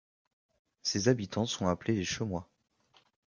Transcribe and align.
Ses 0.81 1.09
habitants 1.09 1.45
sont 1.45 1.67
appelés 1.67 1.93
les 1.93 2.03
Chaumois. 2.05 2.49